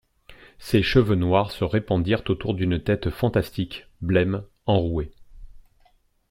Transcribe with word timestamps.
Ses 0.57 0.81
cheveux 0.81 1.13
noirs 1.13 1.51
se 1.51 1.63
répandirent 1.63 2.23
autour 2.27 2.55
d'une 2.55 2.83
tête 2.83 3.11
fantastique, 3.11 3.85
blême, 4.01 4.43
enrouée. 4.65 5.11